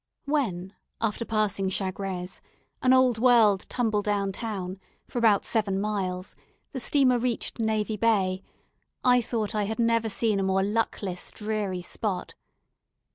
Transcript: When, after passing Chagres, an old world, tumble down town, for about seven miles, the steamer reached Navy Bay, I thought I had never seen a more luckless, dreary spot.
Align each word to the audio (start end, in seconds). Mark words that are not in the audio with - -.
When, 0.25 0.73
after 0.99 1.25
passing 1.25 1.69
Chagres, 1.69 2.41
an 2.81 2.91
old 2.91 3.19
world, 3.19 3.67
tumble 3.69 4.01
down 4.01 4.31
town, 4.31 4.79
for 5.07 5.19
about 5.19 5.45
seven 5.45 5.79
miles, 5.79 6.35
the 6.71 6.79
steamer 6.79 7.19
reached 7.19 7.59
Navy 7.59 7.97
Bay, 7.97 8.41
I 9.03 9.21
thought 9.21 9.53
I 9.53 9.65
had 9.65 9.77
never 9.77 10.09
seen 10.09 10.39
a 10.39 10.43
more 10.43 10.63
luckless, 10.63 11.29
dreary 11.29 11.83
spot. 11.83 12.33